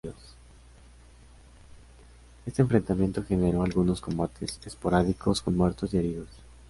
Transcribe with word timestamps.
Este 2.47 2.63
enfrentamiento 2.63 3.23
generó 3.23 3.61
algunos 3.61 4.01
combates 4.01 4.59
esporádicos 4.65 5.43
con 5.43 5.55
muertos 5.55 5.93
y 5.93 5.97
heridos. 5.99 6.29